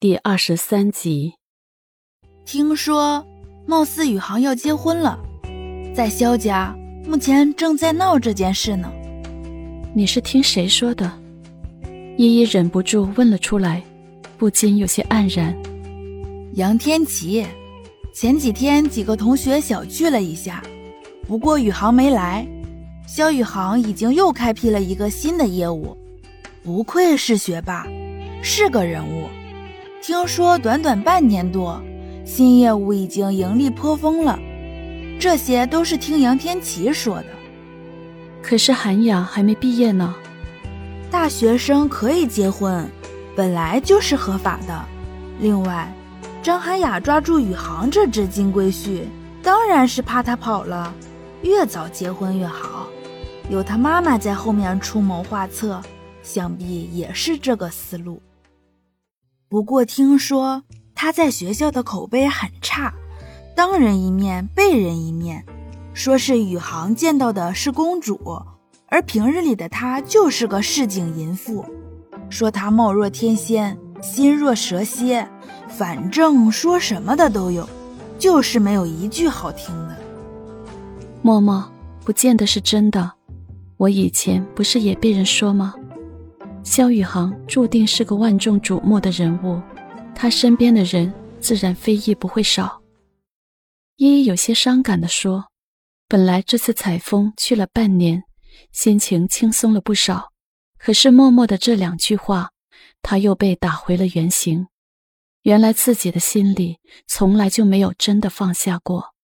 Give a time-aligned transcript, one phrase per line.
[0.00, 1.34] 第二十三集。
[2.46, 3.26] 听说，
[3.66, 5.18] 貌似宇航要结婚了，
[5.92, 6.72] 在萧家
[7.04, 8.88] 目前正在闹这件事呢。
[9.92, 11.12] 你是听谁说的？
[12.16, 13.82] 依依忍不住问了出来，
[14.36, 15.52] 不禁有些黯然。
[16.54, 17.44] 杨天琪，
[18.14, 20.62] 前几天几个同学小聚了一下，
[21.26, 22.46] 不过宇航没来。
[23.08, 25.96] 萧宇航已经又开辟了一个新的业务，
[26.62, 27.84] 不愧是学霸，
[28.44, 29.24] 是个人物。
[30.00, 31.80] 听说短短半年多，
[32.24, 34.38] 新业务已经盈利颇丰了。
[35.18, 37.26] 这些都是听杨天琪说的。
[38.40, 40.14] 可是韩雅还没毕业呢。
[41.10, 42.88] 大学生可以结婚，
[43.34, 44.84] 本来就是合法的。
[45.40, 45.92] 另外，
[46.42, 49.02] 张涵雅抓住宇航这只金龟婿，
[49.42, 50.94] 当然是怕他跑了。
[51.42, 52.86] 越早结婚越好，
[53.50, 55.80] 有他妈妈在后面出谋划策，
[56.22, 58.20] 想必也是这个思路。
[59.48, 60.62] 不过听说
[60.94, 62.92] 他在学校的口碑很差，
[63.56, 65.42] 当人一面背人一面，
[65.94, 68.20] 说是宇航见到的是公主，
[68.88, 71.64] 而平日里的他就是个市井淫妇，
[72.28, 75.26] 说他貌若天仙，心若蛇蝎，
[75.66, 77.66] 反正说什么的都有，
[78.18, 79.96] 就是没有一句好听的。
[81.22, 81.64] 默默，
[82.04, 83.12] 不见得是真的，
[83.78, 85.74] 我以前不是也被人说吗？
[86.70, 89.58] 萧宇航注定是个万众瞩目的人物，
[90.14, 92.82] 他身边的人自然非议不会少。
[93.96, 95.46] 依依有些伤感地说
[96.06, 98.22] ：“本来这次采风去了半年，
[98.70, 100.30] 心情轻松了不少，
[100.78, 102.50] 可是默默的这两句话，
[103.00, 104.66] 他又被打回了原形。
[105.44, 109.14] 原来自己的心里从来就没有真的放下过。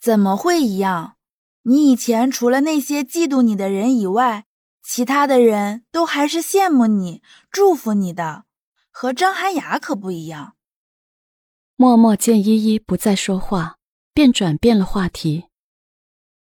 [0.00, 1.14] 怎么会一样？
[1.62, 4.46] 你以前除了那些嫉妒你的人以外。”
[4.82, 8.44] 其他的人都还是羡慕你、祝福你的，
[8.90, 10.54] 和张涵雅可不一样。
[11.76, 13.76] 默默见依依不再说话，
[14.12, 15.46] 便转变了话题。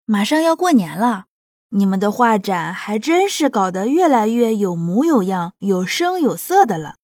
[0.04, 1.26] 马上要过年了，
[1.70, 6.96] 你们的画展还真是搞得越来越有模有样、有声有色的了。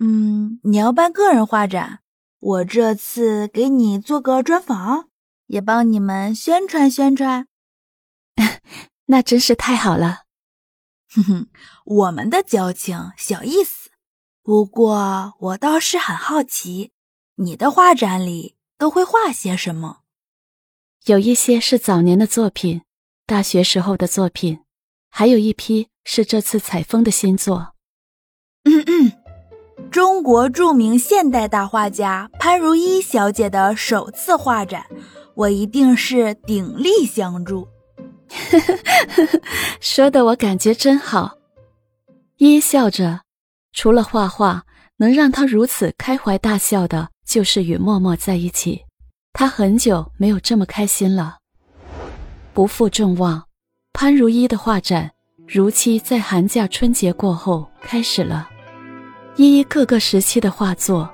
[0.00, 2.00] 嗯，你要办个人画展，
[2.38, 5.08] 我这次给你做个专访，
[5.46, 7.48] 也帮你们宣传宣传。
[9.06, 10.27] 那真是太好了。
[11.14, 11.46] 哼哼，
[11.84, 13.90] 我们的交情小意思。
[14.42, 16.92] 不过我倒是很好奇，
[17.36, 19.98] 你的画展里都会画些什么？
[21.06, 22.82] 有一些是早年的作品，
[23.26, 24.60] 大学时候的作品，
[25.10, 27.74] 还有一批是这次采风的新作。
[28.64, 29.12] 嗯嗯，
[29.90, 34.84] 中国著名现代大画家潘如一小姐的首次画展，
[35.34, 37.66] 我一定是鼎力相助。
[38.50, 39.40] 呵呵呵呵，
[39.80, 41.36] 说的我感觉真好。
[42.36, 43.20] 依依笑着，
[43.72, 44.64] 除了画画，
[44.96, 48.84] 能让他如此开怀大笑的，就是与默默在一起。
[49.32, 51.36] 他很久没有这么开心了。
[52.52, 53.44] 不负众望，
[53.92, 55.10] 潘如一的画展
[55.46, 58.48] 如期在寒假春节过后开始了。
[59.36, 61.08] 依依各个时期的画作，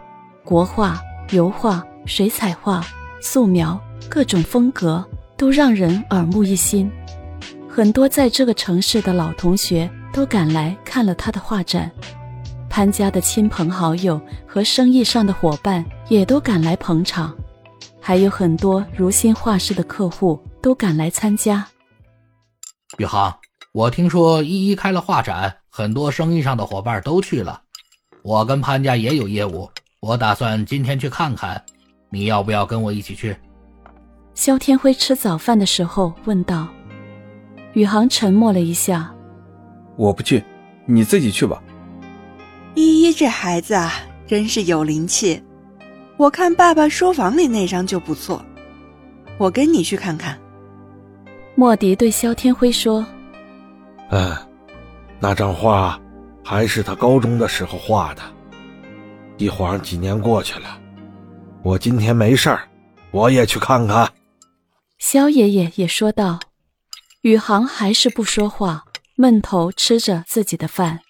[0.44, 0.98] 国画、
[1.30, 2.82] 油画、水彩画、
[3.20, 3.78] 素描，
[4.08, 5.06] 各种风格
[5.36, 6.90] 都让人耳目一新。
[7.74, 11.90] 很多在这个城市的老同学都赶来看了他的画展，
[12.70, 17.36] 潘家的亲朋好友和生意上的伙伴也都赶来捧场，
[18.00, 21.66] 还有很多如新画室的客户都赶来参加。
[22.98, 23.36] 宇航，
[23.72, 27.60] 我听说依依开了画展，很多生意上的伙伴都去了。
[28.22, 29.68] 我跟潘家也有业务，
[29.98, 31.60] 我打算今天去看看，
[32.08, 33.36] 你要不要跟我一起去？
[34.32, 36.68] 肖天辉吃早饭的时候问道。
[37.74, 39.12] 宇航沉默了一下，
[39.96, 40.42] 我不去，
[40.86, 41.60] 你自己去吧。
[42.74, 43.92] 依依这孩子啊，
[44.26, 45.42] 真是有灵气。
[46.16, 48.44] 我看爸爸书房里那张就不错，
[49.38, 50.38] 我跟你去看看。
[51.56, 53.04] 莫迪对肖天辉说
[54.10, 54.36] ：“嗯，
[55.18, 56.00] 那张画
[56.44, 58.22] 还是他高中的时候画的，
[59.36, 60.80] 一晃几年过去了。
[61.64, 62.68] 我今天没事儿，
[63.10, 64.08] 我也去看看。”
[64.98, 66.38] 肖爷爷也说道。
[67.24, 68.84] 宇航还是不说话，
[69.14, 71.00] 闷头吃着自己的饭。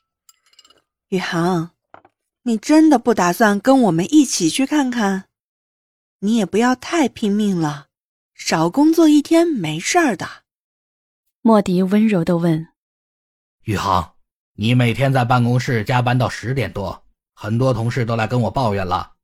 [1.08, 1.72] 宇航，
[2.42, 5.24] 你真的不打算跟我们一起去看看？
[6.20, 7.88] 你也不要太拼命了，
[8.32, 10.44] 少工作一天没事儿的。
[11.42, 12.68] 莫迪温柔的问
[13.66, 14.14] ：“宇航，
[14.52, 19.14] 你每天在办公室加班到十点多，很多同事都来跟我抱怨了。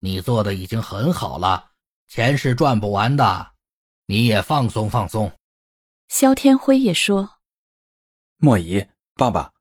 [0.00, 1.70] 你做的已经很好了，
[2.06, 3.52] 钱是赚不完的，
[4.04, 5.32] 你也放松放松。”
[6.08, 7.30] 肖天辉也说
[8.38, 8.86] ：“莫姨，
[9.16, 9.52] 爸爸，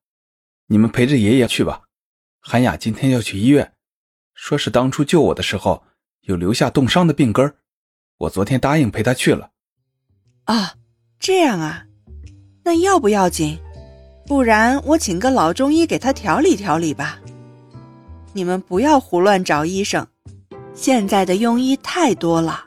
[0.67, 1.81] 你们陪着爷爷去吧，
[2.39, 3.73] 韩雅今天要去医院，
[4.35, 5.83] 说是当初救我的时候
[6.21, 7.55] 有留下冻伤的病根儿，
[8.17, 9.49] 我昨天答应陪她去了。
[10.43, 10.75] 啊，
[11.19, 11.85] 这样啊，
[12.63, 13.59] 那要不要紧？
[14.27, 17.19] 不然我请个老中医给她调理调理吧。
[18.33, 20.07] 你们不要胡乱找医生，
[20.75, 22.63] 现在的庸医太多了，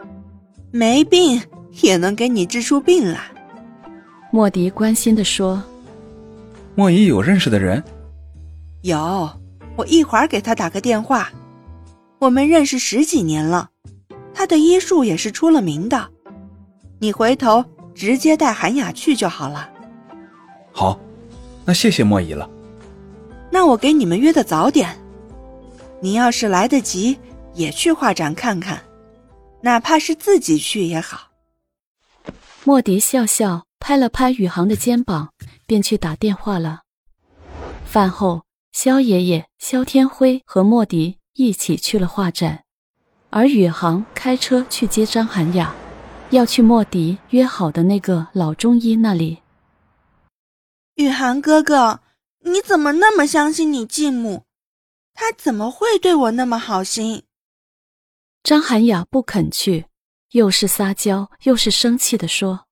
[0.72, 1.40] 没病
[1.82, 3.30] 也能给你治出病来。
[4.30, 5.62] 莫迪关心的说。
[6.74, 7.82] 莫姨有认识的人？
[8.82, 9.30] 有，
[9.74, 11.30] 我一会儿给他打个电话。
[12.18, 13.70] 我们认识十几年了，
[14.34, 16.08] 他的医术也是出了名的。
[16.98, 17.64] 你回头
[17.94, 19.70] 直接带韩雅去就好了。
[20.72, 20.98] 好，
[21.64, 22.48] 那谢谢莫姨了。
[23.50, 24.94] 那我给你们约的早点。
[26.00, 27.18] 你要是来得及，
[27.54, 28.78] 也去画展看看，
[29.62, 31.27] 哪怕是自己去也好。
[32.68, 35.32] 莫迪笑笑，拍了拍宇航的肩膀。
[35.64, 36.82] 便去打电话了。
[37.86, 38.42] 饭后，
[38.72, 42.64] 肖爷爷、肖天辉和莫迪一起去了画展，
[43.30, 45.74] 而宇航开车去接张涵雅，
[46.28, 49.38] 要去莫迪约好的那个老中医那里。
[50.96, 52.00] 宇航哥哥，
[52.44, 54.44] 你怎么那么相信你继母？
[55.14, 57.22] 他怎么会对我那么好心？
[58.42, 59.86] 张涵雅不肯去，
[60.30, 62.66] 又是撒娇又是生气的说：“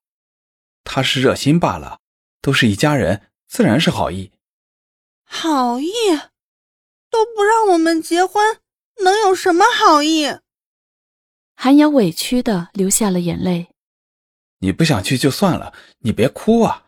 [0.85, 2.01] 他是热心罢了。”
[2.43, 4.31] 都是一家人，自然是好意。
[5.25, 5.91] 好意
[7.11, 8.61] 都不让我们结婚，
[9.03, 10.39] 能有什么好意？
[11.57, 13.71] 韩瑶委屈的流下了眼泪。
[14.59, 16.87] 你不想去就算了，你别哭啊。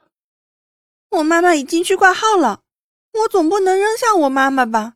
[1.11, 2.61] 我妈妈已经去挂号了，
[3.13, 4.95] 我总不能扔下我妈妈吧？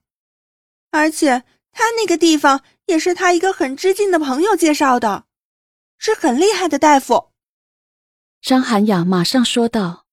[0.92, 1.42] 而且
[1.72, 5.24] 她那个地方也是她一个很知心的朋友介绍的，
[6.04, 7.30] 是很厉害的大夫。
[8.40, 10.04] 张涵雅马上说道。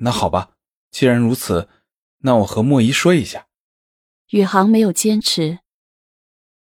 [0.00, 0.56] 那好吧，
[0.90, 1.70] 既然如此，
[2.18, 3.46] 那我和莫姨说一下。
[4.28, 5.60] 宇航没有坚持，